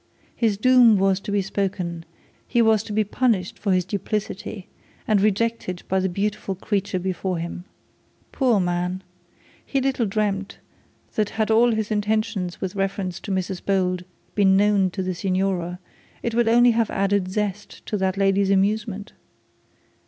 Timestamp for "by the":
5.87-6.09